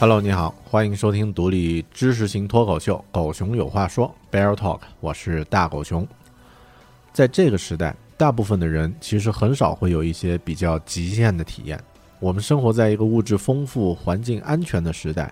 [0.00, 6.08] Hello，你好，欢迎收听独立知识型脱口秀《狗熊有话说》（Bear Talk），我是大狗熊。
[7.12, 11.78] 在这个时代，大部分的人其实很少会有一些比较极限的体验。
[12.18, 15.30] 我们生活在一个物质丰富、环境安全的时代，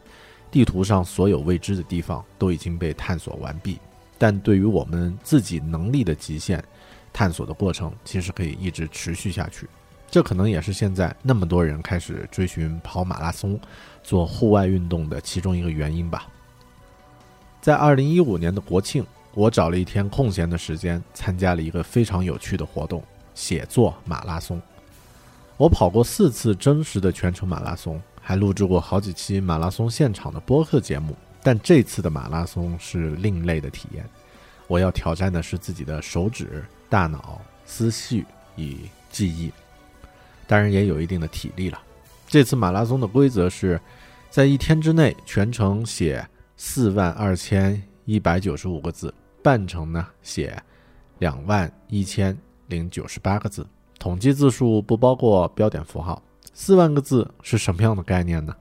[0.50, 3.78] 地图上所有未知的地方都已经被探索完毕。
[4.18, 6.62] 但对于我们自己能力的极限，
[7.10, 9.66] 探索的过程其实可以一直持续下去。
[10.10, 13.60] 这可能也是现在那么多人开始追寻跑马拉松。
[14.08, 16.26] 做户外运动的其中一个原因吧。
[17.60, 19.04] 在二零一五年的国庆，
[19.34, 23.04] 我找了一天空闲的时间，参加了一个非常有趣的活动——
[23.34, 24.58] 写作马拉松。
[25.58, 31.14] 我跑过四次真实的全程马拉松，还录制过好几期马拉松现场的播客节目。
[31.42, 34.08] 但这次的马拉松是另类的体验。
[34.68, 38.24] 我要挑战的是自己的手指、大脑、思绪
[38.56, 38.78] 与
[39.10, 39.52] 记忆，
[40.46, 41.78] 当然也有一定的体力了。
[42.26, 43.78] 这次马拉松的规则是。
[44.30, 46.24] 在一天之内全程写
[46.56, 49.12] 四万二千一百九十五个字，
[49.42, 50.62] 半程呢写
[51.18, 52.36] 两万一千
[52.66, 53.66] 零九十八个字，
[53.98, 56.22] 统计字数不包括标点符号。
[56.52, 58.54] 四万个字是什么样的概念呢？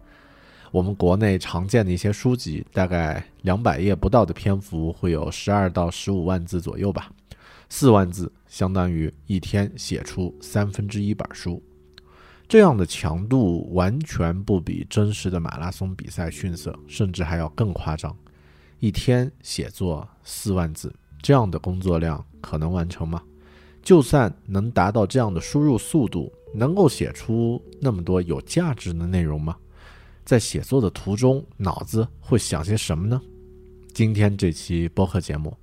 [0.71, 7.11] 我们国内常见的一些书籍，大概两百页不到的篇幅，会有十二到十五万字左右吧。
[7.69, 11.61] 四万字相当于一天写出三分之一本书。
[12.47, 18.15] 这样的强度完全不比真实的马拉松比赛逊色，甚至还要更夸张。
[18.79, 23.21] 一天写作四万字，这样的工作量可能完成吗？
[23.83, 29.57] 就算能达到这样的输入速度，能够写出那么多有价值的内容吗？
[30.23, 33.21] 在写作的途中，脑子会想些什么呢？
[33.93, 35.53] 今天这期播客节目，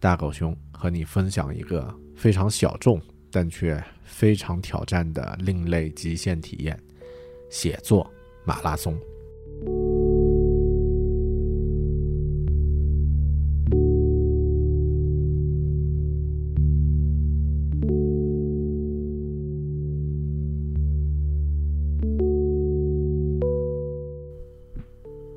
[0.00, 3.00] 大狗熊和你分享一个非常小众
[3.30, 6.78] 但却非常挑战的另类极限体验——
[7.50, 8.10] 写作
[8.44, 8.96] 马拉松。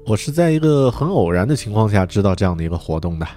[0.09, 3.27] 我是在一个很偶然的情况下知道这样的一个活动的，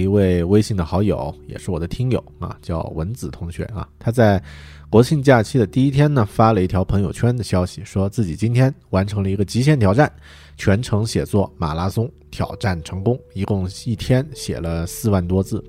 [0.00, 3.86] 一位微信的好友，也是我的听友啊，叫文子同学啊。
[3.98, 4.42] 他在
[4.88, 10.10] 国庆假期的第一天呢，发了一条朋友圈的消息，说自己今天完成了一个极限挑战，
[10.56, 15.62] 全程写作马拉松挑战成功，一共一天写了四万多字。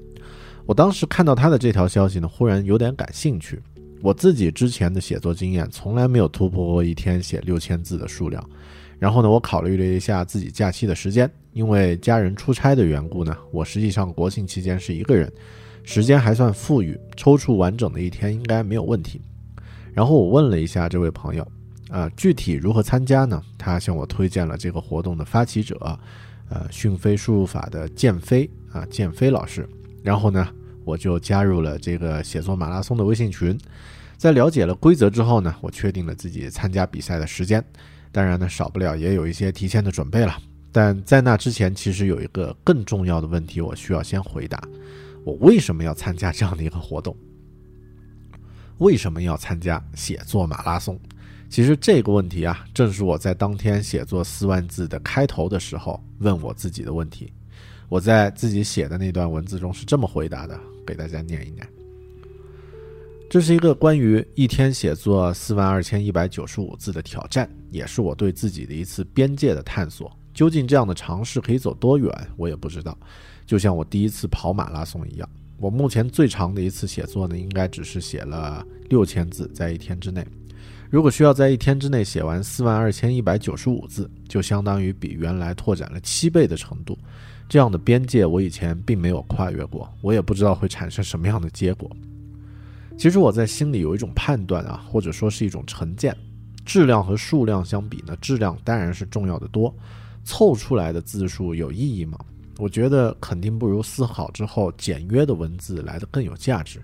[0.65, 3.61] 我当时看到他的这条消息呢，忽然有点感兴趣。
[4.01, 8.41] 我自己之前的写作经验从来没有突破过一天写六千字的数量。
[8.99, 15.31] 然后呢，我考虑了一下自己假期的时间，因为家人出差的缘故呢，我实际上国庆期间是一个人，
[15.83, 19.21] 时间还算富裕，抽出完整的一天应该没有问题。
[19.93, 21.47] 然后我问了一下这位朋友，
[21.89, 23.41] 啊，具体如何参加呢？
[23.57, 25.77] 他向我推荐了这个活动的发起者，
[26.49, 29.69] 呃，讯飞输入法的建飞啊，建飞老师。
[30.01, 30.47] 然后呢，
[30.83, 33.55] 我就加入了这个写作马拉松的微信群，
[34.17, 37.63] 在了解了规则之后呢，我确定了自己参加比赛的时间。
[38.11, 40.35] 当然呢，少不了也有一些提前的准备了。
[40.73, 44.61] 但在那之前，其实有一个更重要的问题，我需要先回答：
[45.23, 47.15] 我为什么要参加这样的一个活动？
[48.79, 50.99] 为什么要参加写作马拉松？
[51.47, 57.31] 其实这个问题啊，正是我在当天写作四万字的开头的时候问我自己的问题。
[57.87, 61.67] 我在自己写的那段文字中是这么回答的，给大家念一念。
[63.29, 70.11] 这是一个关于一天写作四万二千一百九十五字的挑战，也是我对自己的一次边界的探索。
[70.33, 72.97] 究竟这样的尝试可以走多远，我也不知道。
[73.45, 80.25] 就像我第一次跑马拉松一样，我目前最长的一次写作呢，应该只是写了六千字，在一天之内。
[80.89, 86.97] 如果需要在一天之内写完四万二千一百九十五字，就相当于比原来拓展了七倍的程度。
[87.49, 91.89] 这样的边界，我以前并没有跨越过，我也不知道会产生什么样的结果。
[92.97, 96.15] 其实我在心里有一种判断啊，或者说是一种成见：
[96.63, 99.73] 质量和数量相比呢，质量当然是重要的多。
[100.23, 102.17] 凑出来的字数有意义吗？
[102.57, 106.81] 我觉得肯定不如思考之后简约的文字来的更有价值。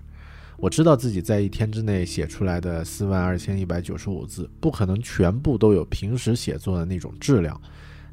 [0.56, 7.58] 我知道自己在一天之内写出来的四万二千一百九十五字，不可能全部都有平时写作的那种质量。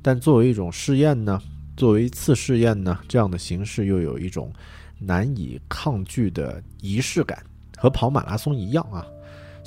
[0.01, 1.41] 但作为一种试验呢，
[1.75, 4.53] 作为一次试验呢，这样的形式又有一种
[4.99, 7.43] 难以抗拒的仪式感。
[7.79, 9.05] 和跑马拉松一样啊，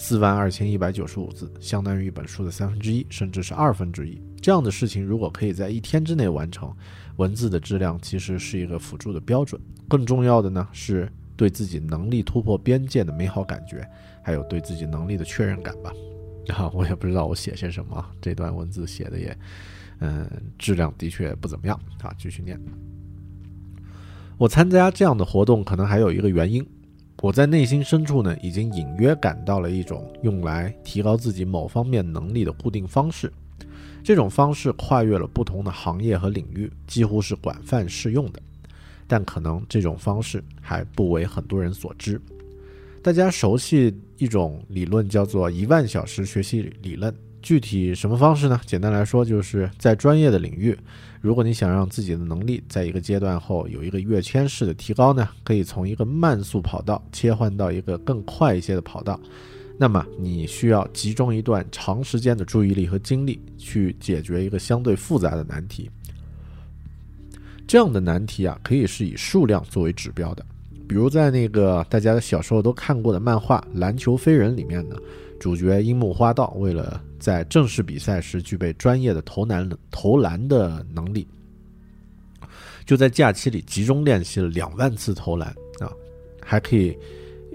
[0.02, 4.18] 四万二千一百九十五字，相当于一本书的三分之一，甚至是二分之一。
[4.40, 6.74] 这样的事情如果可以在一天之内完成，
[7.16, 9.60] 文字的质量其实是一个辅助的标准。
[9.86, 11.06] 更重要的呢，是
[11.36, 13.86] 对自己能力突破边界的美好感觉，
[14.22, 15.92] 还有对自己能力的确认感吧。
[16.48, 19.36] 啊， 我也不知道我写些什么，这段文字写的也，
[19.98, 20.26] 嗯，
[20.58, 21.78] 质量的确不怎么样。
[22.00, 22.58] 啊，继续念。
[24.38, 26.66] 我参加这样的活动，可能还有一个原因。
[27.22, 33.30] 我在内心深处呢，已经隐约感到了一种用来提高自己某方面能力的固定方式。
[34.02, 38.40] 这种方式跨越了不同的行业和领域，几乎是广泛适用的。
[39.06, 42.18] 但可能这种方式还不为很多人所知。
[43.02, 47.14] 大家熟悉一种理论，叫做一万小时学习理论。
[47.42, 48.58] 具体什么方式呢？
[48.64, 50.78] 简单来说，就是在专业的领域，
[51.20, 59.20] 如果你想让自己的能力在一个阶段后有一个跃迁式的提高呢，可以从一个慢速跑道切换到一个更快一些的跑道。
[59.78, 65.90] 那么你需要集中一段长时间的注意力和精力去解决一个相对复杂的难题。
[67.66, 70.44] 这样的难题啊，可以是以数量作为指标的。
[70.88, 74.96] 比如在那个大家小时候都看过的漫画《篮球飞人》里面呢。
[75.38, 81.28] 主角樱木花道为了在正式比赛时具备专业的投篮投篮的能力，
[82.84, 85.92] 就在假期里集中练习了两万次投篮啊，
[86.42, 86.96] 还可以，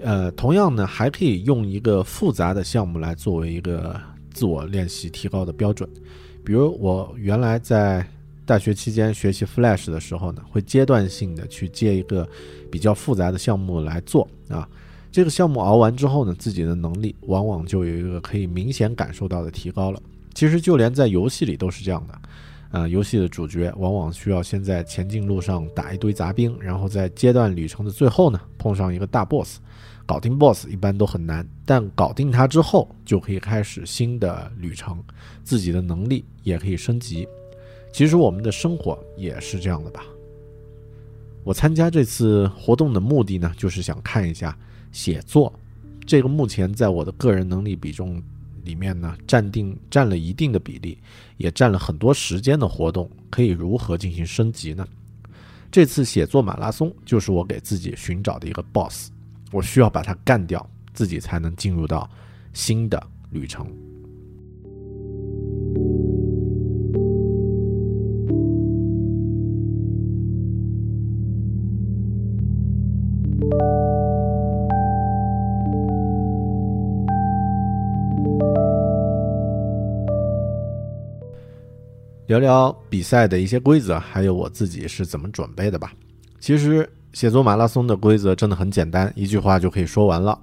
[0.00, 4.00] 呃，同样呢，还可以用一个复杂的项目来作为一个
[4.32, 5.86] 自我练习提高的标准。
[6.44, 8.06] 比如我原来在
[8.46, 12.26] 大学期间学习 Flash 的时候呢，会阶段性的去接一个
[12.70, 14.68] 比较复杂的项目来做啊。
[15.16, 19.98] 这个项目熬完之后呢，自己的能力往往就有一个可以明显感受到的提高了。
[20.34, 29.58] 其实就连在游戏里都是这样的，啊，游戏的主角往往需要先在前进路上打一堆杂兵，然后在阶段旅程的最后呢，碰上一个大 boss，
[30.04, 35.02] 搞定 boss 一般都很难，但搞定它之后就可以开始新的旅程，
[35.42, 37.26] 自己的能力也可以升级。
[37.90, 40.04] 其实我们的生活也是这样的吧。
[41.42, 44.54] 我参加这次活动的目的呢，就是想看一下
[44.96, 45.52] 写作
[46.06, 48.22] 这个目前在我的个人能力比重
[48.64, 50.96] 里面呢，占定占了一定的比例，
[51.36, 54.88] 也占了很多时间的活动，可以如何进行升级呢？
[55.70, 59.10] 这次写作马拉松就是我给自己寻找的一个 BOSS，
[59.52, 62.08] 我需要把它干掉，自己才能进入到
[62.54, 63.70] 新的旅程。
[82.36, 85.94] 聊聊比赛的一些规则，还有我自己是怎么准备的吧。
[86.38, 90.38] 其实写作马拉松的规则真的很简单，一句话就可以说完了：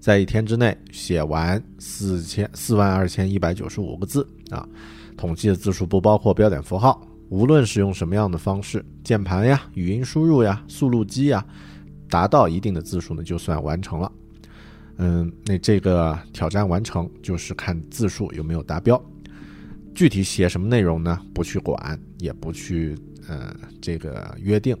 [0.00, 4.68] 在一天之内写完四千四万二千一百九十五个字啊！
[5.16, 11.46] 统计的字数不包括标点符号，无论使用什么样的方式，键盘呀、语音输入呀、速录机呀，
[12.10, 14.10] 达到一定的字数呢，就算完成了。
[14.98, 19.00] 嗯，那这个挑战完成就是看字数有没有达标。
[19.96, 21.18] 具体写什么内容呢？
[21.32, 22.94] 不去管，也不去
[23.26, 24.76] 呃这个约定。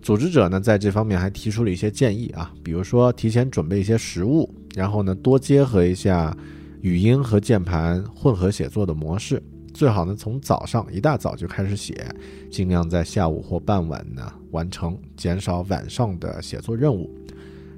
[0.00, 6.34] 组织者呢，在这方面还提出了一些建议啊，比如说提前准备一些食物，然后呢多结合一下
[6.80, 9.42] 语音和键盘混合写作的模式，
[9.74, 12.02] 最好呢从早上一大早就开始写，
[12.50, 17.14] 尽量在下午或傍晚呢完成，减少晚上的写作任务。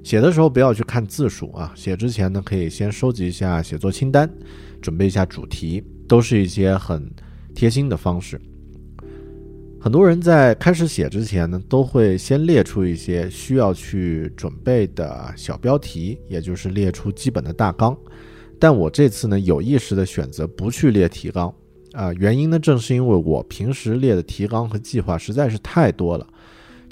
[0.03, 4.29] 写的时候不要去看字数啊，写之前呢可以先收集一下写作清单，
[4.81, 5.83] 准备一下主题。
[6.05, 7.09] 都是一些很
[7.55, 8.39] 贴心的方式。
[9.79, 17.97] 很多人在开始写之前呢，都会先列出一些需要去准备的小标题，也就是列出基本的大纲。
[18.59, 21.51] 但我这次呢，有意识的选择不去列提纲
[21.93, 26.27] 啊，原因呢，正是因为我平时列的提纲和计划实在是太多了。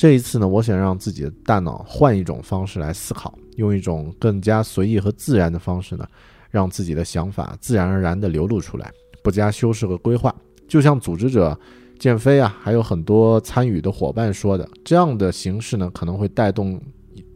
[0.02, 6.04] 这一次呢，我想让自己的大脑换一种方式来思考，用一种更加随意和自然的方式呢，
[6.50, 8.92] 让自己的想法自然而然地流露出来。
[9.24, 10.36] 不加修饰和规划，
[10.68, 11.56] 就像组织者
[12.00, 16.82] 建飞啊，还有很多参与的伙伴说的，这样的形式呢，可能会带动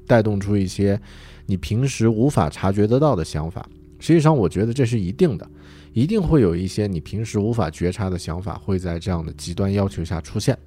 [0.08, 1.00] 带动出一些
[1.46, 3.64] 你平时无法察觉得到的想法。
[4.00, 5.48] 实际上，我觉得这是一定的，
[5.94, 10.58] 一定会有一些你平时无法觉察的想法会在这样的极端要求下出现。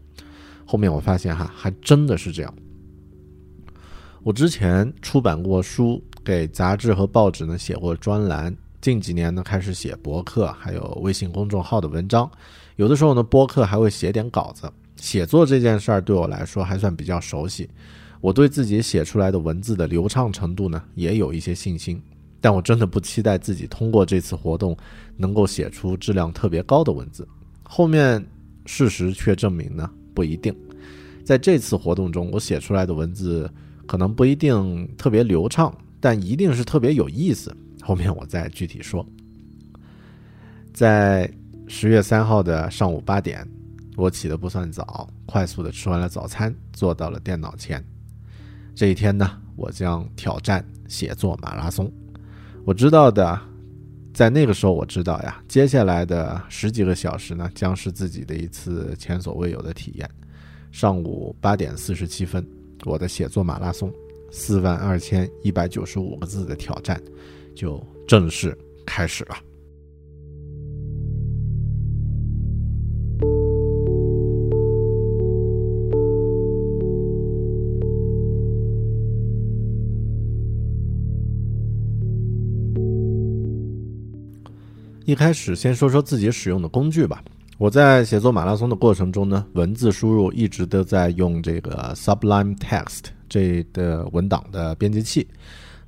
[0.70, 2.54] 后面我发现哈，还真的是这样。
[4.22, 8.54] 我之前出版过书，给杂志和报纸呢写过专栏。
[8.82, 12.30] 近几年呢，开始写博客，还有微信公众号的文章。
[12.76, 14.70] 有的时候呢，播客还会写点稿子。
[14.96, 17.70] 写作这件事儿对我来说还算比较熟悉。
[18.20, 21.98] 我对自己写出来的文字的流畅程度呢，也有一些信心。
[22.42, 24.76] 但我真的不期待自己通过这次活动
[25.16, 27.26] 能够写出质量特别高的文字。
[27.62, 28.22] 后面
[28.66, 30.52] 事实却证明呢，不一定。
[31.22, 33.48] 在这次活动中，我写出来的文字
[33.86, 37.56] 可能不一定特别流畅，但一定是特别有意思。
[37.80, 39.06] 后面我再具体说。
[40.74, 41.32] 在
[41.68, 43.48] 十月三号的上午八点，
[43.96, 47.84] 我起得不算早，快速的吃完了早餐，坐到了电脑前。
[48.74, 51.88] 这一天呢，我将挑战写作马拉松。
[52.64, 53.40] 我知道的，
[54.18, 60.10] 在那个时候我知道呀，接下来的十几个小时呢，将是自己的一次前所未有的体验。
[60.72, 62.44] 上午八点四十七分，
[62.84, 63.92] 我的写作马拉松，
[64.32, 67.00] 四万二千一百九十五个字的挑战。
[67.54, 69.36] 就正式开始了。
[85.08, 87.24] 一开始先说说自己使用的工具吧。
[87.56, 95.26] 我在写作马拉松的过程中呢，文字输入一直都在用这个 Sublime Text 这的文档的编辑器。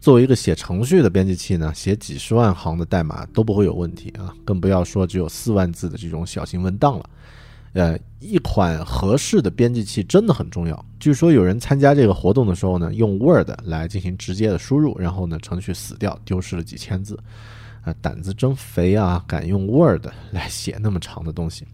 [0.01, 7.05] 作为一个写程序的编辑器呢，写几十万行的代码都不会有问题啊，更不要说只有四万字的这种小型文档了。
[7.75, 10.83] 呃，一款合适的编辑器真的很重要。
[10.99, 17.19] 据说有人参加这个活动的时候呢，用 Word 来进行直接的输入，然后呢，程序死掉，丢失了几千字，
[17.83, 21.67] 啊，胆子真肥啊，敢用 Word 来写那么长的东西。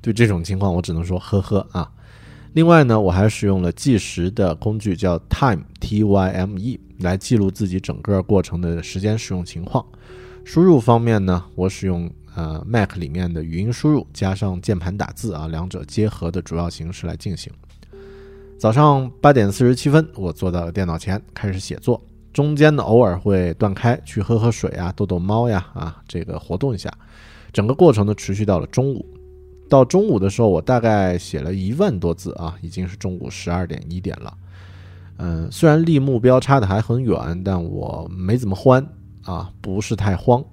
[0.00, 1.90] 对这种情况，我只能说呵呵啊。
[2.52, 9.84] 另外呢，我还使用了计时的工具，叫 Time T Y M E，来记录自己整个过程的时间使用情况。
[10.44, 17.52] 输入方面呢，我使用呃 Mac 里面的语音输入，加上键盘打字啊，两者结合的主要形式来进行。
[18.58, 22.02] 早上八点四十七分，我坐到了电脑前开始写作，
[22.32, 26.90] 中间呢偶尔会断开去喝喝水啊，逗逗猫呀啊，这个活动一下。
[27.52, 29.04] 整个过程呢持续到了中午。
[29.68, 34.34] 到中午的时候，我大概写了一万多字啊，已经是中午十二点一点了。
[35.18, 38.84] 嗯，虽然离目标差的还很远，但我没怎么欢
[39.24, 40.44] 啊，不是太慌，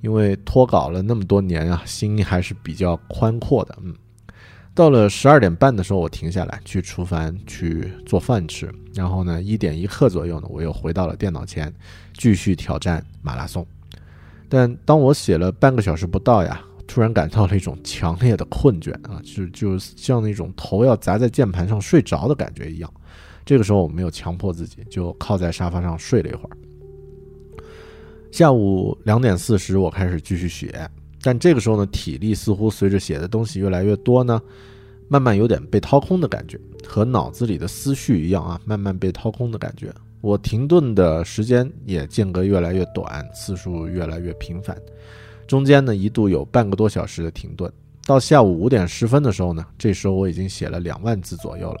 [0.00, 3.76] 因为脱稿了那么多年啊，心还是比较宽阔的。
[3.82, 3.94] 嗯，
[4.74, 11.72] 到了十二点半的时候，我停下来去厨房去做饭吃，然后呢，一点一刻左右呢，我又回到了电脑前，
[12.16, 13.66] 继续挑战马拉松。
[14.48, 22.90] 但当我写了半个小时不到呀，突然感到了一种强烈的困倦啊，就就像那种头要砸在键盘上睡着的感觉一样。
[23.44, 26.56] 这个时候我没有强迫自己，就靠在沙发上睡了一会儿。
[28.30, 30.88] 下午两点四十，我开始继续写，
[31.22, 34.42] 但这个时候呢，体力似乎随着写的东西越来越多呢，
[35.08, 39.92] 慢慢有点被掏空的感觉，和脑子里的思绪一样啊，慢慢被掏空的感觉。
[40.20, 44.76] 我停顿的时间也间隔越来越短，次数越来越频繁，
[45.46, 47.72] 中间呢一度有半个多小时的停顿。
[48.04, 51.80] 到下午五点十分的时候呢，这时候我已经写了两万字左右了，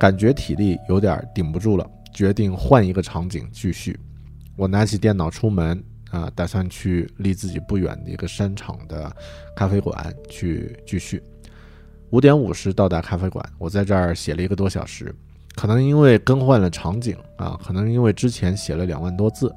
[0.00, 3.98] 感觉体力有点顶不住了，决定换一个场景继续。
[4.56, 5.82] 我拿起电脑出门
[6.14, 9.10] 啊，打算去离自己不远的一个山场的
[9.56, 11.20] 咖啡馆去继续。
[12.10, 15.12] 五点五十到达咖啡馆，我在这儿写了一个多小时。
[15.56, 19.52] 可能因为更换了场景啊，可能因为之前写了两万多字，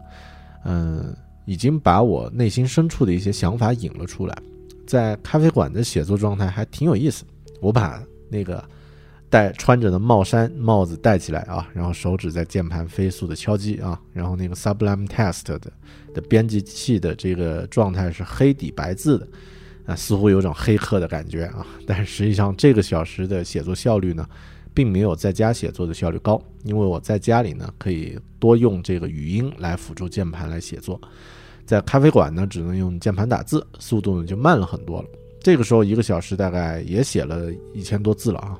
[0.66, 4.36] 嗯，已经把我内心深处的一些想法引了出来。
[4.88, 7.24] 在咖啡馆的写作状态还挺有意思。
[7.62, 8.64] 我把那个
[9.29, 15.72] 戴穿着的帽衫帽子戴起来啊，然后手指在键盘飞速的敲击啊，然后那个 Sublime Text 的
[16.13, 19.27] 的编辑器的这个状态是黑底白字的
[19.86, 21.65] 啊，似乎有种黑客的感觉啊。
[21.86, 24.27] 但是实际上这个小时的写作效率呢？
[24.74, 31.01] 并没有在家写作的效率高，因为我在家里呢可以多用这个语音来辅助键盘来写作，
[31.65, 35.10] 在咖啡馆呢只能用键盘打字，速度呢就慢了很多了。
[35.41, 38.55] 这个时候一个小时大概也写了一千多字了啊。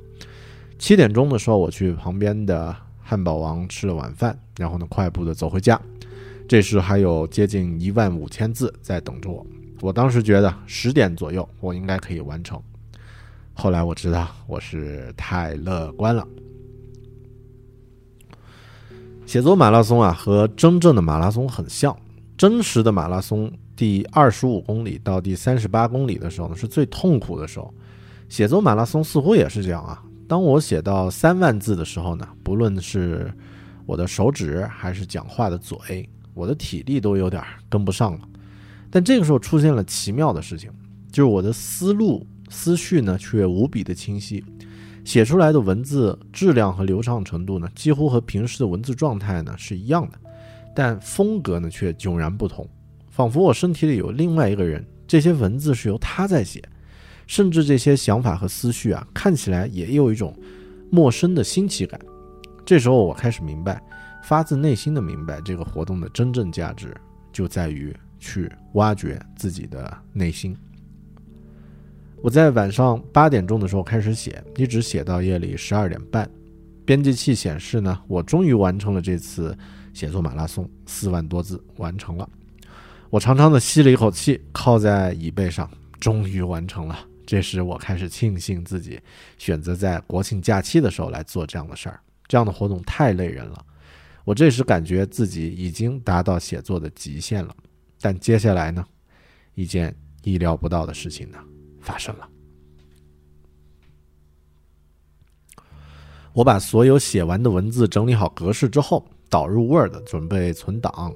[0.80, 5.80] 七点钟的时候我去旁边的汉堡王吃了晚饭，然后呢快步的走回家，
[6.48, 9.46] 这时还有接近一万五千字在等着我。
[9.82, 12.62] 我当时觉得十点左右我应该可以完成。
[13.54, 16.28] 后来我知道我是太乐观了。
[19.26, 21.96] 写作马拉松啊，和真正的马拉松很像。
[22.38, 27.74] 真实的马拉松，第二十五公里到第三十八公里的时候呢，是最痛苦的时候。
[28.30, 30.04] 写作马拉松似乎也是这样啊。
[30.28, 33.34] 当我写到三万字的时候呢，不论是
[33.86, 38.20] 我的手指还是讲话的嘴，我的体力都有点跟不上了。
[38.90, 40.70] 但这个时候出现了奇妙的事情，
[41.12, 42.26] 就是我的思路。
[42.50, 44.42] 思绪呢却无比的清晰，
[45.04, 50.18] 写出来的文字质量和流畅程度呢几乎和平时的文字状态呢是一样的，
[50.74, 52.66] 但风格呢却迥然不同，
[53.10, 56.64] 仿佛我身体里有另外一个人，这些文字是由他在写，
[57.28, 60.34] 甚至这些想法和思绪啊看起来也有一种
[60.90, 62.00] 陌生的新奇感。
[62.66, 63.82] 这时候我开始明白，
[64.24, 66.96] 发自内心的明白这个活动的真正价值
[67.32, 70.58] 就在于去挖掘自己的内心。
[72.22, 76.28] 我在晚上八点钟的时候开始写，一直写到夜里十二点半。
[76.84, 79.56] 编辑器显示呢，我终于完成了这次
[79.94, 82.28] 写作马拉松，四万多字完成了。
[83.10, 86.98] 我长长的吸了一口气，靠在椅背上，终于完成了。
[87.28, 88.98] 这时我开始庆幸自己
[89.38, 93.66] 选择在国庆假期的时候来做这样的事儿，这样的活动太累人了。
[94.24, 97.54] 我这时感觉自己已经达到写作的极限了。
[98.00, 98.86] 但接下来呢，
[99.56, 101.38] 一件意料不到的事情呢？
[101.82, 102.30] 发生了。
[106.32, 111.14] 我把所有写完的文字整理好格式之后，导入 Word 准备存档，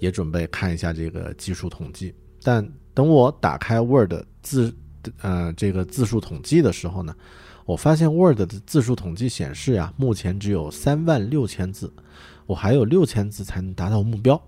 [0.00, 2.12] 也准备看一下这个技术统计。
[2.42, 4.12] 但等我打开 Word
[4.42, 4.74] 字，
[5.20, 7.14] 呃，这个字数统计的时候呢，
[7.64, 11.92] 我发现 Word 的字数统计显示呀，目前只有三万六千字，
[12.46, 14.40] 我还有六千字才能达到目标。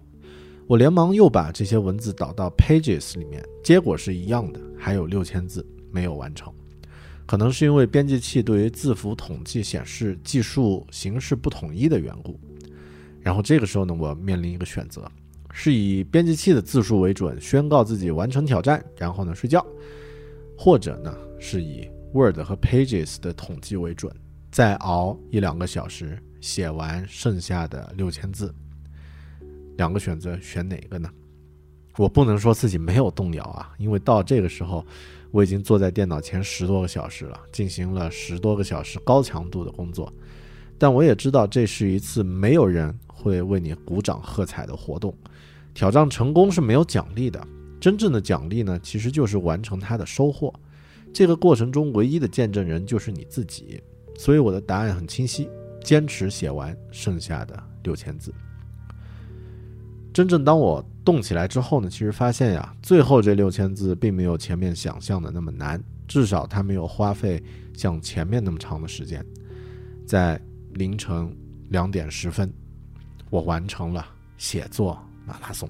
[0.66, 6.52] 我连忙又把这些文字导到 Pages 里面，结果是一样的，还有六千字没有完成。
[7.24, 12.38] 可能是因为编辑器对于字符统计显示计数形式不统一的缘故。
[13.20, 15.10] 然后这个时候呢，我面临一个选择：
[15.52, 19.60] 是以编辑器的字数为准，宣告自己完成挑战，然后呢睡觉；
[20.56, 24.10] 或者呢是以 Word 和 Pages 的统计为准，
[24.50, 28.54] 再熬一两个小时，写完剩下的六千字。
[29.76, 31.08] 两个选择，选哪个呢？
[31.98, 34.84] 我不能说自己没有动摇啊，因为到这个时候，
[35.30, 40.12] 我已经坐在电脑前十多个小时了，进行了十多个小时高强度的工作。
[40.78, 45.14] 但我也知道，这是一次没有人会为你鼓掌喝彩的活动。
[45.72, 47.46] 挑战成功是没有奖励的，
[47.80, 50.52] 真正的奖励呢，其实就是完成它的收获。
[51.12, 53.80] 这个过程中唯一的见证人就是你自己。
[54.18, 55.48] 所以我的答案很清晰：
[55.84, 58.34] 坚持写完剩下的六千字。
[60.12, 67.42] 真正当我动起来之后呢，其实发现呀，最后这六千字并没有前面想象的那么难，至少它没有花费
[67.74, 69.24] 像前面那么长的时间。
[70.06, 70.40] 在
[70.72, 71.30] 凌晨
[71.68, 72.50] 两点十分，
[73.28, 74.06] 我完成了
[74.38, 75.68] 写作马拉松。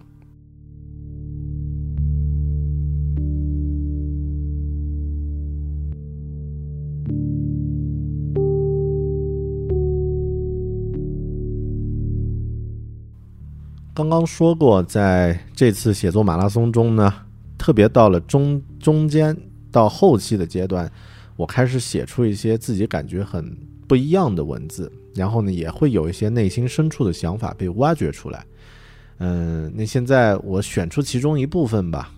[13.97, 17.11] 刚刚说过，在这次写作马拉松中呢，
[17.57, 19.35] 特别到了中中间
[19.73, 20.93] 到后期的阶段，
[21.35, 23.57] 我开始写出一些自己感觉很
[23.89, 28.45] 不一样的文字，然后呢，也会有一些内心深处的想法被挖掘出来。
[29.17, 32.13] 嗯，那现在我选出其中一部分吧，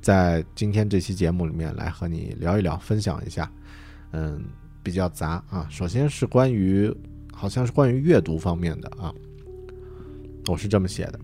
[0.00, 3.50] 在今天这期节目里面来和你聊一聊，分享一下。
[4.12, 4.40] 嗯，
[4.84, 6.94] 比较杂啊，首先是关于，
[7.32, 9.12] 好像是关于阅读方面的啊。
[10.48, 11.18] 我是这么写的，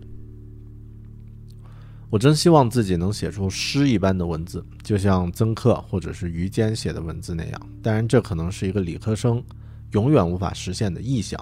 [2.09, 7.61] 我真希望自己能写出诗一般的文字，就像曾克或者是于坚写的文字那样。
[7.83, 9.43] 当然，这可能是一个理科生
[9.93, 11.39] 永远无法实现的臆想。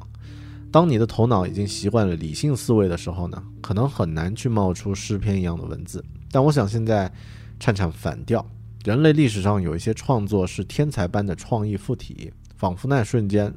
[0.70, 6.04] 当你的头脑已经习惯了理性思维的时候呢，可能很难去冒出诗篇一样的文字。
[6.30, 7.10] 但我想现在
[7.58, 8.44] 颤颤反调，
[8.84, 13.54] 人类历史上有一些创作是天才般的创意附体，仿佛那瞬间，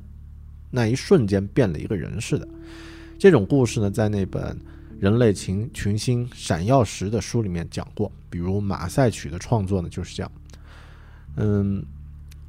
[0.70, 2.48] 那一瞬间变了一个人似的。
[3.22, 4.42] 这种故事呢，在那本
[5.00, 8.12] 《人类群群星闪耀时》的书里面讲过。
[8.32, 10.32] 比如马赛曲的创作呢，就是这样。
[11.36, 11.86] 嗯，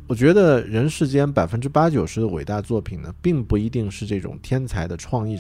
[0.06, 5.36] 我觉得人世间百分之八九十的伟大作品呢，并不一定是这种天才的创意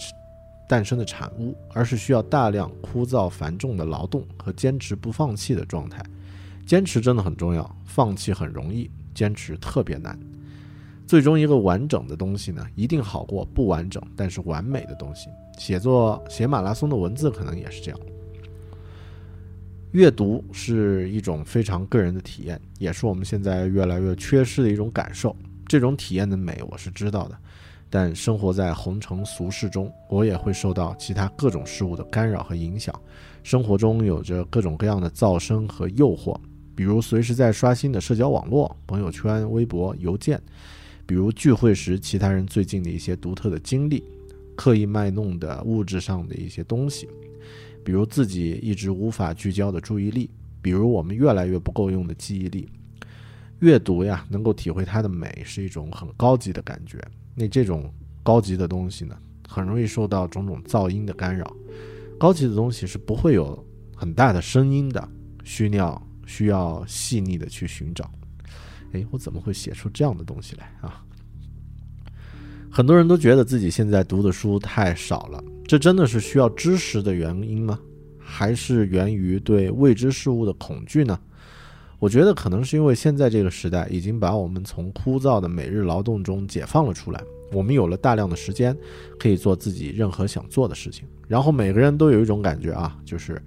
[0.68, 6.04] 诞生的产物，而是需要大量枯燥繁重的劳动和坚持不放弃的状态。
[6.66, 10.18] 坚持真的很重要，放弃很容易，坚持特别难。
[11.12, 15.28] 最终一个完整的东西呢，一定好过不完整但是完美的东西。
[15.58, 18.00] 写作写马拉松的文字可能也是这样。
[19.90, 25.36] 阅读是一种非常个人的体验，也是我们现在越来越缺失的一种感受。
[25.66, 27.36] 这种体验的美我是知道的，
[27.90, 32.98] 但生活在红尘俗世中，我也会受到其他各种事物的干扰和影响。
[33.42, 36.34] 生活中有着各种各样的噪声和诱惑，
[36.74, 40.40] 比如随时在刷新的社交网络、朋友圈、微博、邮件。
[41.06, 44.02] 比如聚会时其他人最近的一些独特的经历，
[44.56, 47.08] 刻意卖弄的物质上的一些东西，
[47.84, 52.68] 比如自己一直无法聚焦的注意力，比如我们越来越不够用的记忆力。
[53.60, 56.98] 阅读呀，能够体会它的美，是一种很高级的感觉。
[57.34, 59.16] 那这种高级的东西呢，
[59.48, 61.56] 很容易受到种种噪音的干扰。
[62.18, 65.08] 高级的东西是不会有很大的声音的，
[65.44, 68.10] 需要需要细腻的去寻找。
[68.92, 71.04] 哎，我怎么会写出这样的东西来啊？
[72.70, 77.78] 很多人都觉得自己现在读的书太少了，这真的是需要知识的原因吗？
[78.18, 81.18] 还是源于对未知事物的恐惧呢？
[81.98, 88.76] 我觉得可能是因为现在这个时代已经把我们从枯燥的每日劳动中解放了出来，我们有了大量的时间，
[89.18, 91.06] 可以做自己任何想做的事情。
[91.28, 93.40] 然后每个人都有一种感觉啊，就是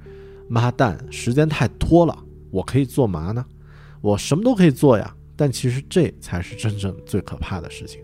[0.48, 2.18] 妈蛋，时间太多了，
[2.52, 3.44] 我可以做嘛呢？
[4.02, 5.16] 我什么都可以做呀。
[5.36, 8.02] 但其实这才是真正最可怕的事情。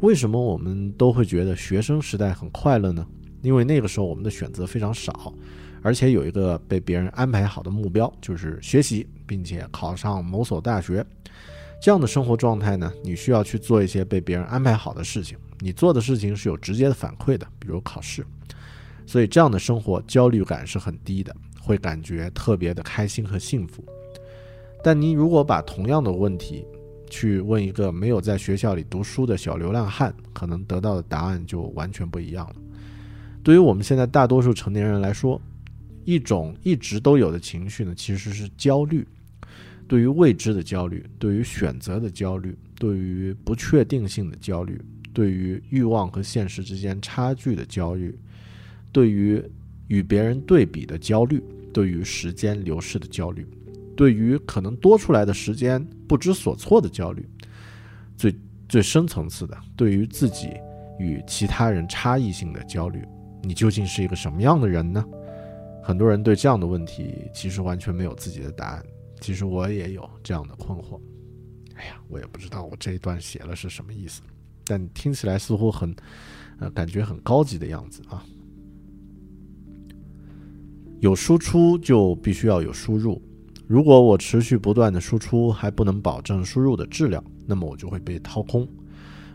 [0.00, 3.06] 为什么我们都会觉得学生时代很快乐呢？
[3.42, 5.34] 因为那个时候我们的选择非常少，
[5.82, 11.04] 而且有一个被别人安排好的目标，就是学习，并且考上某所大学。
[11.80, 15.38] 这样的生活状态呢，你需要去做一些被别人安排好的事情。
[15.60, 18.24] 你做的事情是有直接的反馈的，比如考试。
[19.06, 23.84] 所以这样的生活焦虑感是很低的，会感觉特别的开心和幸福。
[24.88, 26.64] 但你如果把同样的问题
[27.10, 32.56] 去问一个没有在学校里读书的小流浪汉，可能得到的答案就完全不一样了。
[33.42, 35.38] 对于我们现在大多数成年人来说，
[36.06, 39.06] 一种一直都有的情绪呢，其实是焦虑，
[39.86, 44.80] 对于未知的焦虑，对于选择的焦虑，对于不确定性的焦虑，
[45.12, 48.18] 对于欲望和现实之间差距的焦虑，
[48.90, 49.38] 对于
[49.88, 51.42] 与别人对比的焦虑，
[51.74, 53.46] 对于时间流逝的焦虑。
[53.98, 57.28] 对于可能多出来的时间不知所措的焦虑，
[58.16, 58.32] 最
[58.68, 60.50] 最深层次的对于自己
[61.00, 63.04] 与其他人差异性的焦虑，
[63.42, 65.04] 你究竟是一个什么样的人呢？
[65.82, 68.84] 很多人对这样的问题其实完全没有自己的答案。
[69.20, 71.00] 其实我也有这样的困惑。
[71.74, 74.22] 哎呀，我也不知道我这一段写了是什么意思，
[74.64, 75.92] 但听起来似乎很，
[76.60, 78.24] 呃，感觉很高级的样子啊。
[81.00, 83.20] 有输出就必须要有输入。
[83.68, 88.66] 如果我持续不断的输出，还不能保证输入的质量，那么我就会被掏空。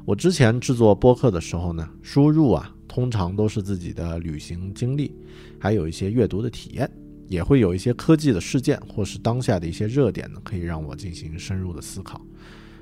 [0.06, 5.14] 我之前制作播客的时候呢，输入啊，通常都是自己的旅行经历，
[5.60, 6.90] 还有一些阅读的体验，
[7.28, 12.20] 也会有一些科技的事件或是当下的一些热点呢，可以让我进行深入的思考。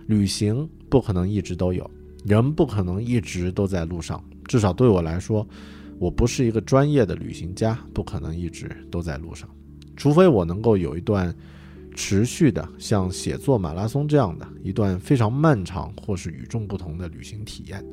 [0.08, 1.92] 旅行不可能一直都有，
[2.24, 5.46] 人不可能一直都在路上，至少对我来说，
[6.00, 9.50] 我不是一个专业的旅行家，不可能一直都在路上。
[9.96, 11.34] 除非我能够有一段
[11.94, 17.86] 持续的像写作马拉松这样的一段非常漫长或是与众不同的旅行体验，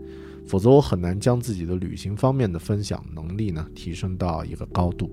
[0.47, 5.11] 否则我很难将自己的旅行方面的分享能力呢提升到一个高度。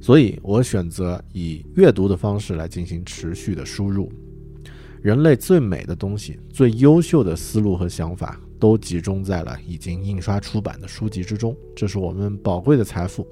[0.00, 4.10] 所以我选择以阅读的方式来进行持续的输入。
[5.02, 13.26] 人类最美的东西、最优秀的思路和想法，都集中在了已经印刷出版的书籍之中，这是我们宝贵的财富。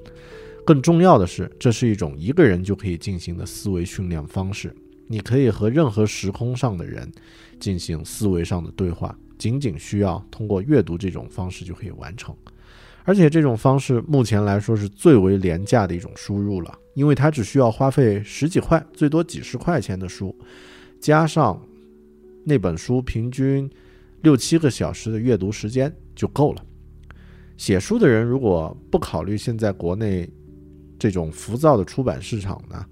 [0.66, 4.74] 更重要的是，这是一种一个人就可以进行的思维训练方式。
[5.06, 7.08] 你可以和任何时空上的人
[7.60, 12.34] 进行思维上的对话，仅仅需要通过阅读这种方式就可以完成。
[13.04, 20.36] 而且这种方式目前来说是最为廉价的一种输入了，因为它只需要花费十几块，最多几十块钱的书，
[20.98, 21.64] 加上
[22.44, 23.70] 那本书平均
[24.22, 26.64] 六七个小时的阅读时间就够了。
[27.56, 30.28] 写书的人如果不考虑现在国内，
[31.06, 32.84] 这种浮躁的出版市场呢，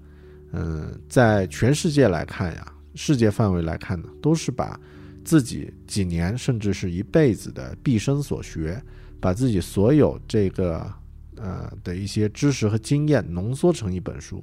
[0.53, 4.79] 嗯，在全世界来看呀，世界范围来看呢，都是把
[5.25, 8.81] 自己几年甚至是一辈子的毕生所学，
[9.19, 10.89] 把自己所有这个
[11.35, 14.41] 呃的一些知识和经验浓缩成一本书。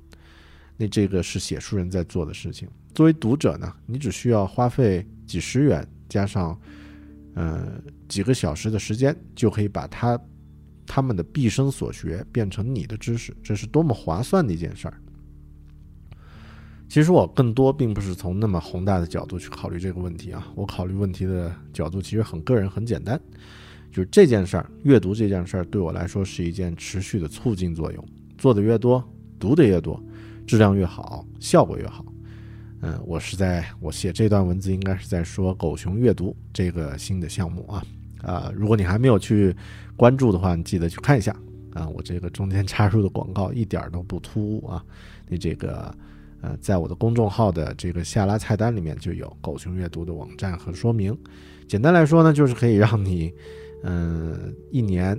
[0.76, 2.68] 那这个是写书人在做的事情。
[2.94, 6.61] 作为读者呢，你只需要花费几十元，加上
[7.32, 10.20] 呃几个小时的时间，就可以把它。
[10.94, 15.00] 他们的毕生所学变成你的知识，这是多么划算的一件事儿。
[16.87, 23.18] 其实我更多并不是从那么宏大的角度去考虑这个问题啊，我考虑问题的角度其实很个人、很简单，
[23.90, 29.02] 就是这件事儿，阅读这件事儿对我来说是一件持续的促进作用，做的越多，
[29.38, 29.98] 读的越多，
[30.46, 32.05] 质量越好，效果越好。
[32.83, 37.83] 嗯，我是在我写这段文字应该是在说狗熊阅读这个新的项目啊。
[38.22, 39.54] 啊，如果你还没有去
[39.96, 41.35] 关注的话，你记得去看一下
[41.74, 41.88] 啊。
[41.88, 44.85] 我这个中间插入的广告一点都不突兀啊。
[45.28, 45.94] 你这个
[46.40, 51.16] 呃，在我的公众号的这个下拉菜单里面就有狗熊阅读的网站和说明。
[51.68, 53.32] 简单来说呢，就是可以让你
[53.85, 55.18] 嗯一年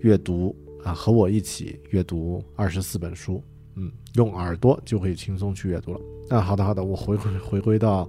[0.00, 3.42] 阅读啊，和我一起阅读二十四本书，
[3.74, 6.00] 嗯，用耳朵就可以轻松去阅读了。
[6.30, 8.08] 啊，好的好的，我回回回归到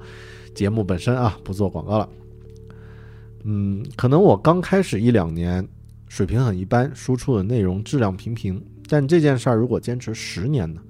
[0.53, 2.07] 节目本身啊，不做广告了。
[3.43, 5.67] 嗯，可能我刚开始一两年
[6.07, 8.63] 水平很一般，输出的内容质量平平。
[8.87, 10.81] 但这件事儿如果坚持十年呢，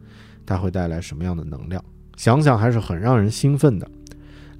[0.46, 1.84] 它会带来什么样的能量？
[2.18, 3.90] 想想还是很让人兴奋的。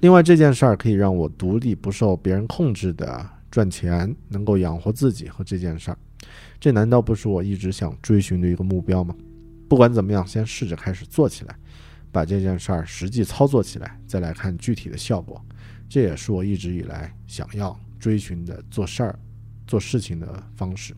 [0.00, 5.98] 另外，这件事儿可以让我独立不受别人控制的赚钱，能够养活自己和这件事儿，
[6.58, 9.14] 这难道不是我一直想追寻的一个目标吗？
[9.68, 11.56] 不管怎么样，先试着开始做起来，
[12.10, 15.40] 把这件事儿实际操作起来，再来看具体的效果。
[15.92, 19.18] 这也是我一直以来想要追寻的做事儿、
[19.66, 20.96] 做事情的方式。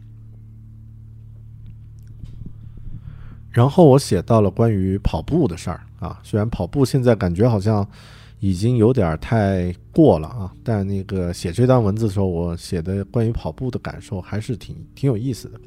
[3.51, 7.85] 然后我写到了关于跑步的事儿啊，虽然跑步现在感觉好像
[8.39, 15.61] 已经有点太过了啊，但那个写这段文字的时候，我写的关于跑步的感受还是挺挺有意思的。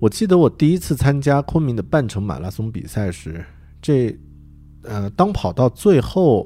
[0.00, 3.44] 我记得我第一次参加昆明的半程马拉松比赛时，
[3.80, 4.12] 这
[4.82, 6.44] 呃，当跑到最后。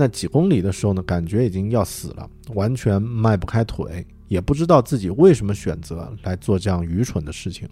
[0.00, 7.68] 那几公里的时候呢，感觉已经要死了，完全迈不开腿，也不知道自己为什么选择来做这样愚蠢的事情。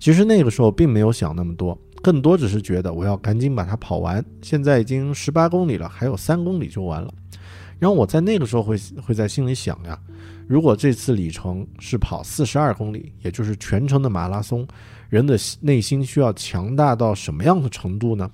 [0.00, 4.24] 其实那个时候并没有想那么多，更多只是觉得我要赶紧把它跑完。
[4.42, 7.14] 现在已经十八公里了，还有三公里就完了。
[7.78, 9.96] 然后我在那个时候会会在心里想呀，
[10.48, 14.66] 如果这次里程是跑四十二公里，也就是全程的马拉松，
[15.08, 18.28] 人的内心需要强大到什么样的程度呢？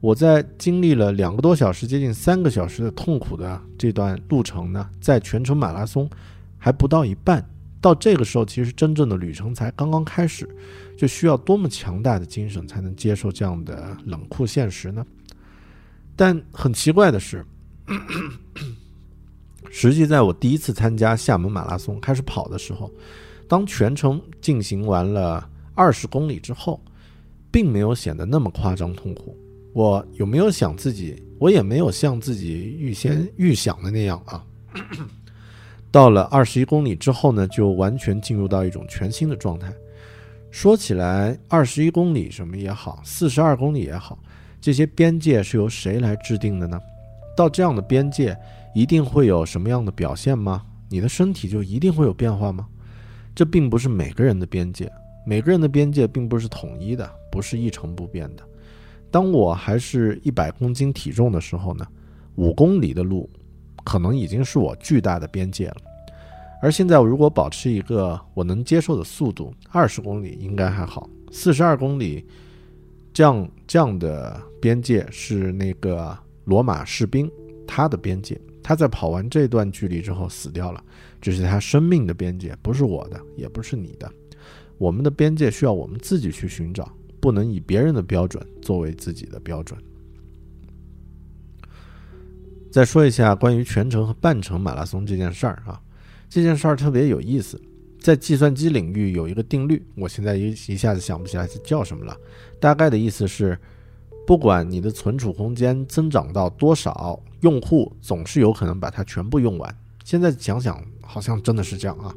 [0.00, 6.08] 我在经历了两个多小时、接近三个小时的痛苦的这段路程呢，在全程马拉松
[6.56, 7.44] 还不到一半，
[7.80, 10.48] 到这个时候，其实真正的旅程才刚刚开始，
[10.96, 15.04] 就需要多么强大的精神才能接受这样的冷酷现实呢？
[16.14, 17.44] 但很奇怪的是，
[19.68, 22.88] 实际在我第一次参加厦门马拉松开始跑的时候，
[23.48, 26.80] 当全程进行完了二十公里之后，
[27.50, 29.36] 并没有显得那么夸张痛苦。
[29.78, 31.22] 我有没有想自己？
[31.38, 34.44] 我也没有像自己预先预想的那样啊。
[35.92, 39.72] 到了二十一公里之后呢，就完全进入到一种全新的状态。
[40.50, 44.18] 说起来，二十一公里什么也好，四十二公里也好，
[44.60, 46.76] 这些边界是由谁来制定的呢？
[47.36, 48.36] 到这样的边界，
[48.74, 50.66] 一定会有什么样的表现吗？
[50.88, 52.66] 你的身体就一定会有变化吗？
[53.32, 54.90] 这并不是每个人的边界，
[55.24, 58.42] 每个人的边界并不是统一的，不是一成不变的。
[59.10, 61.86] 当我还是一百公斤体重的时候呢，
[62.36, 63.28] 五公里的路，
[63.84, 65.76] 可能已经是我巨大的边界了。
[66.60, 71.08] 而现在，我如果保持一个我能接受的速度，二十公里应该还好。
[71.30, 72.26] 四十二公里，
[73.12, 77.30] 这样这样的边界是那个罗马士兵
[77.66, 80.82] 他的边界，他在跑完这段距离之后死掉了，
[81.20, 84.10] 这是他生命的边界，不是我的，也不是你的。
[84.78, 89.78] 我们的边界需要我们自己去寻找，不能以别人的标准作为自己的标准。
[92.70, 95.80] 再说一下关于全程和半程马拉松这件事儿啊。
[96.28, 97.58] 这件事儿特别有意思，
[97.98, 102.14] 在计算机领域有一个定律，我现在一一下子想不起来是叫什么了。
[102.60, 103.58] 大概的意思是，
[104.26, 109.74] 不管你的存储空间增长到多少，用户总是有可能把它全部用完。
[110.04, 112.14] 现在想想，好像真的是这样啊。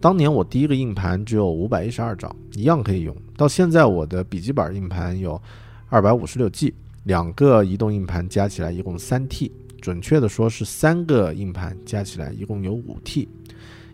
[0.00, 3.16] 当年我第一个硬盘只有五百一十二兆，一样可以用。
[3.36, 5.40] 到现在我的笔记本硬盘有
[5.88, 6.72] 二百五十六 G，
[7.04, 13.28] 两个移动硬盘加起来一共三 T，准确的说是三个硬盘加起来一共有五 T。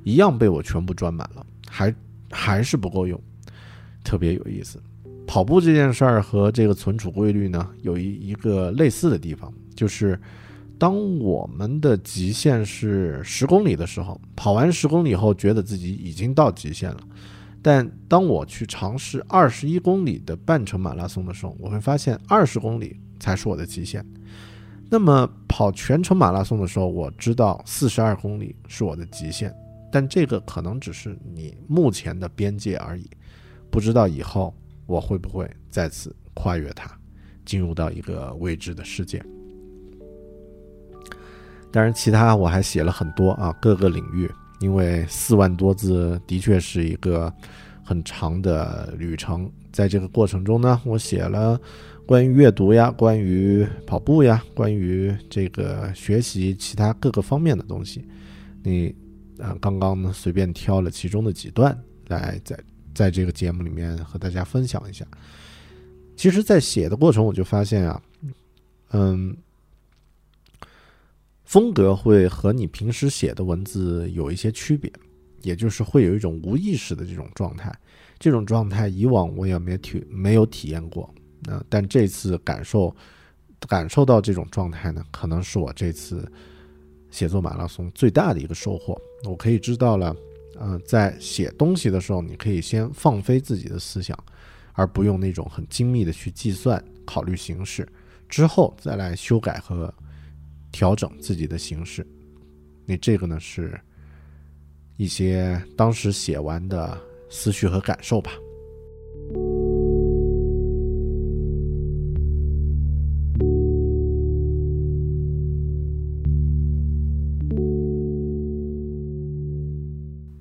[0.02, 1.94] 一样被我全部装满了，还
[2.30, 3.18] 还是不够用，
[4.04, 4.78] 特别有意思。
[5.26, 10.20] 跑步这件事儿和这个存储规律呢，有一一个类似的地方，就是
[10.78, 17.00] 当我们的极限是十公里的时候，跑完十公里后觉得自己已经到极限了，
[17.62, 24.04] 但当我去尝试二十一公里的半程马拉松的时候，我会发现二十公里才是我的极限。
[24.90, 29.54] 那么跑全程马拉松的时候，我知道四十二公里是我的极限。
[29.90, 33.08] 但这个可能只是你目前的边界而已，
[33.70, 34.52] 不知道以后
[34.86, 36.90] 我会不会再次跨越它，
[37.44, 39.24] 进入到一个未知的世界。
[41.74, 47.32] 当然，其他我还写了很多啊，各个领域，因为四万多字的确是一个
[47.82, 49.50] 很长的旅程。
[49.72, 51.60] 在这个过程中呢，我写了
[52.06, 58.06] 关于阅读呀，关于跑步呀，关于这个学习其他各个方面的东西，
[58.62, 58.94] 你。
[59.36, 62.56] 啊，刚刚呢，随便挑了其中的几段来在
[62.94, 65.04] 在这个节目里面和大家分享一下。
[66.14, 68.00] 其实，在写的过程，我就发现啊，
[68.92, 69.36] 嗯，
[71.44, 74.92] 风格会和你平时写的文字有一些区别，
[75.42, 77.72] 也就是会有一种无意识的这种状态。
[78.18, 82.94] 这种状态以往我也没有体没有体验过，那但这次感受
[83.68, 86.30] 感受到这种状态呢，可能是我这次。
[87.10, 90.16] 写作马拉松最大的一个收获，我可以知道了，
[90.58, 94.18] 呃，在写东西的时候，你可以先放飞自己的思想，
[94.72, 97.88] 而不用那种很精密的去计算、考虑形式，
[98.28, 99.94] 之后再来修改和
[100.74, 102.04] 调整自己的形式。
[102.84, 103.80] 那这个呢，是
[104.96, 106.98] 一些当时写完的
[107.30, 108.32] 思绪和感受吧。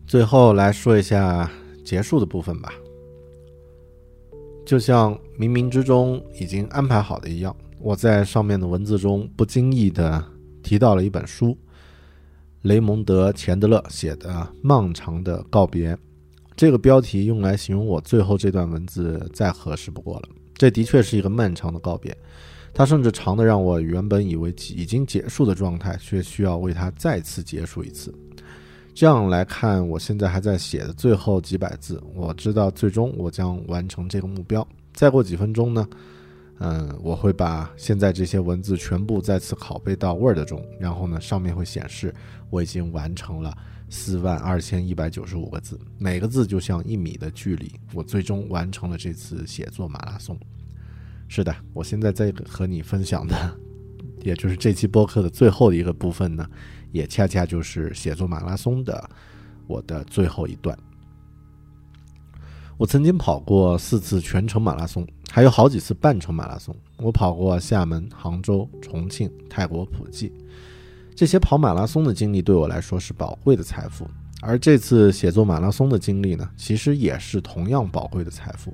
[0.08, 1.50] 最后来说一下
[1.86, 2.74] 结束的部分吧。
[4.66, 10.24] 就像冥冥之中已经安排好的一样，我在上面的文字中不经意的
[10.64, 11.58] 提到了一本书，
[12.62, 14.30] 雷蒙德·钱德勒写的
[14.62, 15.94] 《漫长的告别》。
[16.56, 20.30] 这个标题用来形容我最后这段文字再合适不过了。
[20.54, 22.18] 这的确是一个漫长的告别，
[22.74, 28.16] 它甚至长的让我原本以为已经结束的状态，却需要为它再次结束一次。
[28.94, 34.66] 这样来看，我现在还在写的最后几百字，我知道最终我将完成这个目标。
[34.94, 35.86] 再过几分钟呢，
[36.66, 42.16] 嗯，我会把现在这些文字全部再次拷贝到 Word 中，然后呢，上面会显示
[42.50, 43.54] 我已经完成了
[43.90, 50.40] 四万二千一百九十五个字，每个字就像一米的距离，我最终完成了这次写作马拉松。
[51.28, 53.58] 是的，我现在在和你分享的，
[54.24, 56.48] 也就是这期播客的最后的一个部分呢。
[56.94, 59.10] 也恰恰就是写作马拉松的
[59.68, 60.78] 我的最后一段。
[62.78, 65.06] 我曾经跑过四次全程马拉松，
[65.36, 66.76] 还有好几次半程马拉松。
[66.98, 70.32] 我跑过厦门、杭州、重庆、泰国普吉，
[71.16, 74.08] 这些跑马拉松的经历对我来说是宝贵的财富。
[74.44, 78.72] 而这次写作马拉松的经历呢，其实也是同样宝贵的财富。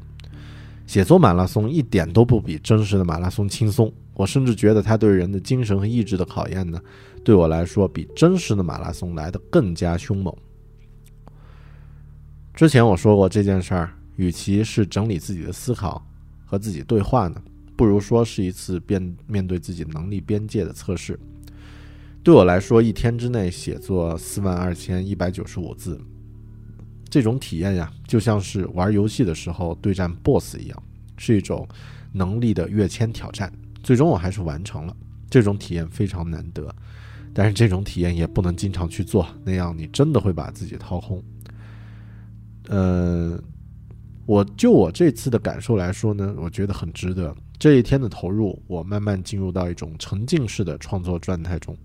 [0.85, 6.77] 写作马拉松一点都不比真实的马拉松轻松，我甚至觉得它对人的精神和意志的考验呢。
[7.23, 10.35] 对我来说，比真实的马拉松来的更加凶猛。
[12.53, 16.05] 之前我说过这件事儿与其是整理自己的思考
[16.49, 17.39] 和自己对话呢，
[17.77, 21.17] 不如说是一次面面对自己能力边界的测试。
[22.23, 26.01] 对我来说，一天之内写作四万二千一百九十五字，
[27.07, 30.83] 这种体验呀，就像是玩游戏的时候对战 BOSS 一样，
[31.17, 31.67] 是一种
[32.11, 33.53] 能力的跃迁挑战。
[33.83, 34.97] 最终我还是完成了，
[35.29, 36.67] 这种体验非常难得，
[37.31, 41.23] 但是这种体验也不能经常去做，那样你真的会把自己掏空。
[42.67, 43.41] 呃，
[44.29, 47.35] 我就我这次的感受来说呢，我觉得很值得。
[47.57, 51.75] 这一天的投入，我慢慢进入到一种沉浸式的创作状态中。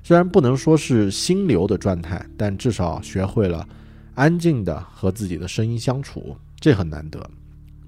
[0.00, 3.68] 虽然不能说是心流的状态，但至少学会了
[4.14, 7.20] 安静的和自己的声音相处，这很难得。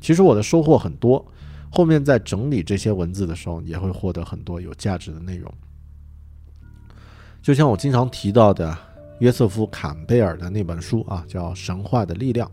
[0.01, 1.24] 其实我的收获很多，
[1.70, 5.49] 后面在整理这些文字的时候，也会获得很多有价值的内容。
[7.40, 8.76] 就像我经常提到的
[9.20, 12.49] 约瑟夫·坎贝尔的那本书啊，叫《神话的力量》，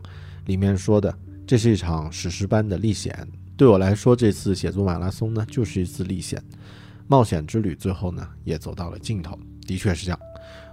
[0.45, 1.11] 里面说的，
[1.52, 3.28] 这是一场史诗般的历险。
[3.58, 6.41] 对我来说，这次写作马拉松呢，就是一次历险、
[7.08, 9.38] 冒险之旅，最后呢，也走到了尽头。
[9.68, 10.20] 的确是这样，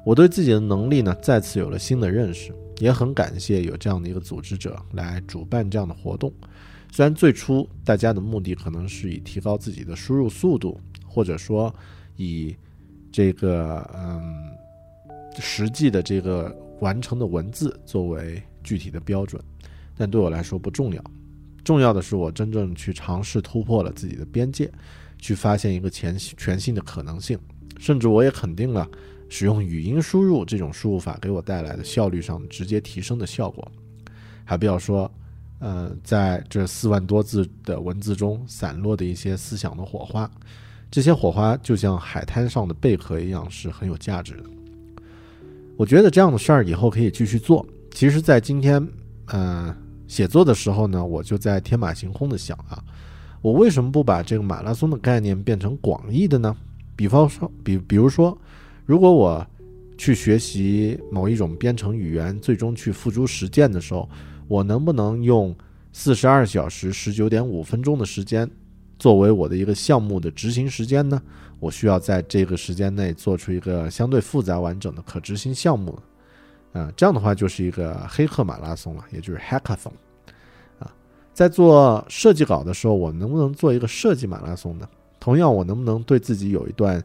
[0.05, 6.33] 我对自己的能力呢再次有了新的认识，也很感谢有这样的一个组织者来主办这样的活动。
[6.93, 11.74] 虽然最初大家的目的可能是以提高自己的输入速度，或者说
[12.14, 12.55] 以
[13.11, 14.33] 这个嗯
[15.41, 19.43] 实际的这个完成的文字作为具体的标准，
[19.99, 21.05] 但对我来说不重要。
[21.62, 24.70] 重要的是我真正去尝试突破了自己的边界，
[25.18, 27.38] 去发现一个全全新的可能性。
[27.78, 28.88] 甚至我也肯定了
[29.28, 33.70] 使用语音输入这种输入法给我带来的效率上直接提升的效果，
[34.44, 35.09] 还不要说，
[35.59, 40.28] 呃，在这四万多字的文字中散落的一些思想的火花，
[40.90, 44.44] 这些火花就像海滩上的贝壳一样是很有价值的。
[45.76, 47.64] 我觉得这样的事儿以后可以继续做。
[47.92, 48.84] 其实，在今天，
[49.26, 49.76] 呃，
[50.09, 52.82] 写作的时候呢，我就在天马行空的想啊，
[53.40, 56.56] 我为什么不把这个马拉松的概念变成广义的呢？
[56.96, 58.36] 比方说，比比如说，
[58.84, 59.46] 如果我
[59.96, 64.09] 去学习某一种编程语言，最终去付诸实践的时候，
[64.48, 65.54] 我能不能用
[65.92, 68.50] 四十二小时十九点五分钟的时间
[68.98, 71.20] 作为我的一个项目的执行时间呢？
[71.61, 75.98] 我需要在这个时间内做出一个相对复杂完整的可执行项目，
[76.72, 79.90] 啊，这样的话就是一个黑客马拉松了，也就是 hackathon，
[80.78, 80.92] 啊，
[81.32, 84.88] 在做设计稿的时候，我能不能做一个设计马拉松呢？
[85.18, 87.02] 同样，我能不能对自己有一段，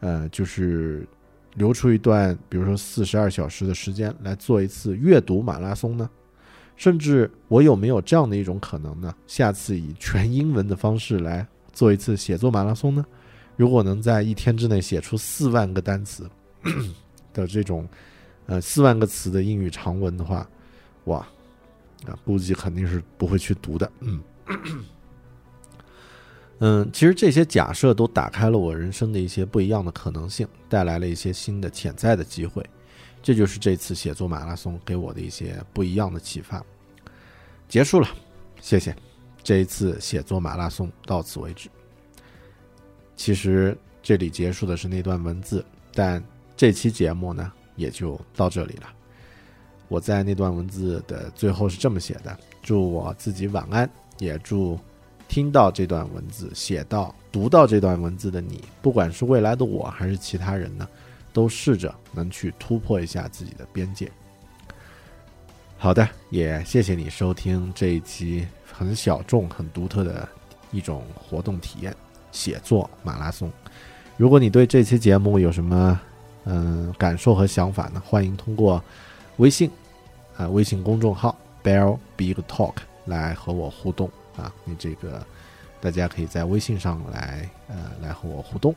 [0.00, 1.06] 呃，就是
[1.54, 6.08] 留出一段，比如说四十二小时的时间来做一次阅读马拉松呢？
[6.76, 9.14] 甚至我有没有这样的一种可能呢？
[9.26, 13.04] 下次以全英文的方式来做一次写作马拉松呢？
[13.56, 16.26] 如果能在一天之内写出四万个单词
[17.34, 17.86] 的这种，
[18.50, 20.44] 呃，四万个词的英语长文的话，
[21.04, 21.18] 哇，
[22.04, 24.20] 啊，估计肯定是不会去读的，嗯。
[26.58, 32.68] 嗯，其实这些假设都打开了我人生的一些不一样的可能性，带来了一些新的潜在的机会。
[33.22, 36.60] 这就是这次写作马拉松给我的一些不一样的启发。
[37.68, 38.08] 结束了，
[38.60, 38.96] 谢谢。
[39.44, 41.70] 这一次写作马拉松到此为止。
[43.14, 46.20] 其实这里结束的是那段文字，但
[46.56, 48.86] 这期节目呢也就到这里了。
[49.88, 54.78] 我在那段文字的最后是这么写的：祝我自己晚安，也祝。
[55.26, 60.88] 听到这段文字，写到、读到这段文字的你，不管是未来的我还是其他人呢，
[61.32, 64.10] 都试着能去突破一下自己的边界。
[65.78, 70.28] 好的，也谢谢你收听这一期很小众、很独特的
[70.72, 71.94] 一种活动体验——
[72.32, 73.48] 写作马拉松。
[74.16, 76.00] 如果你对这期节目有什么
[76.44, 78.02] 嗯感受和想法呢？
[78.04, 78.82] 欢迎通过
[79.36, 79.70] 微信
[80.36, 82.74] 啊微信公众号 “Bear Big Talk”
[83.04, 84.10] 来和我互动。
[84.36, 85.24] 啊，你这个
[85.80, 88.74] 大家可以在微信上来呃来和我互动，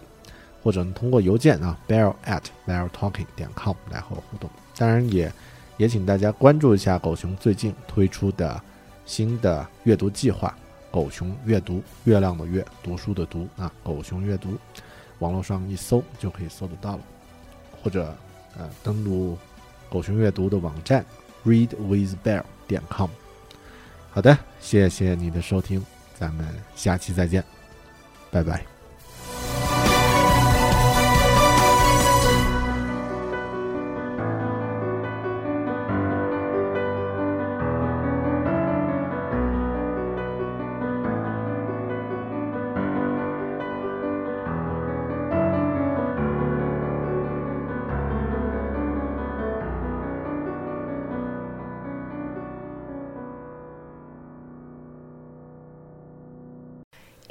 [0.62, 4.50] 或者通过邮件啊 bear at bear talking 点 com 来和我互动。
[4.76, 5.32] 当然也
[5.78, 8.62] 也请大家关注一下狗熊最近推出的
[9.06, 10.54] 新的阅读计划——
[10.92, 14.58] 狗熊阅读，月亮的月，读书的读啊，狗熊阅读，
[15.20, 17.00] 网络上一搜就可以搜得到了，
[17.84, 18.16] 或者
[18.58, 19.38] 呃登录
[19.90, 21.06] 狗熊阅读的网站
[21.46, 23.10] readwithbear 点 com。
[24.10, 25.84] 好的，谢谢你的收听，
[26.18, 27.44] 咱们下期再见，
[28.32, 28.73] 拜拜。